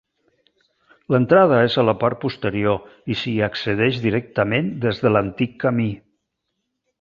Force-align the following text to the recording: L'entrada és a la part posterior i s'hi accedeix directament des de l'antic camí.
L'entrada 1.15 1.59
és 1.65 1.75
a 1.81 1.85
la 1.89 1.93
part 2.03 2.19
posterior 2.23 2.79
i 3.15 3.19
s'hi 3.19 3.35
accedeix 3.49 4.01
directament 4.07 4.73
des 4.87 5.05
de 5.05 5.13
l'antic 5.13 5.55
camí. 5.67 5.89